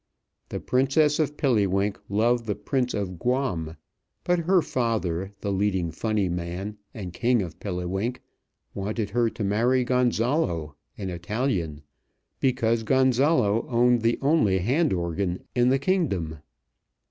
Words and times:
The 0.49 0.59
Princess 0.59 1.19
of 1.19 1.37
Pilliwink 1.37 1.95
loved 2.09 2.47
the 2.47 2.55
Prince 2.55 2.95
of 2.95 3.19
Guam; 3.19 3.77
but 4.23 4.39
her 4.39 4.63
father, 4.63 5.29
the 5.41 5.51
leading 5.51 5.91
funny 5.91 6.27
man, 6.27 6.79
and 6.91 7.13
King 7.13 7.43
of 7.43 7.59
Pilliwink, 7.59 8.19
wanted 8.73 9.11
her 9.11 9.29
to 9.29 9.43
marry 9.43 9.85
Gonzolo, 9.85 10.73
an 10.97 11.11
Italian, 11.11 11.83
because 12.39 12.81
Gonzolo 12.81 13.67
owned 13.69 14.01
the 14.01 14.17
only 14.23 14.57
hand 14.57 14.91
organ 14.91 15.43
in 15.53 15.69
the 15.69 15.77
kingdom. 15.77 16.39